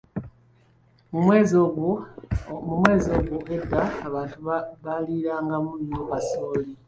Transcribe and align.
Mu 2.67 2.73
mwezi 2.79 3.11
ogwo 3.17 3.37
edda 3.55 3.81
abantu 4.07 4.37
baalirangamu 4.83 5.71
nnyo 5.81 6.01
kasooli. 6.09 6.71